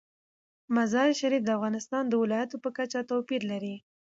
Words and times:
مزارشریف 0.75 1.43
د 1.45 1.49
افغانستان 1.57 2.03
د 2.07 2.13
ولایاتو 2.21 2.55
په 2.63 2.69
کچه 2.77 2.99
توپیر 3.09 3.41
لري. 3.51 3.75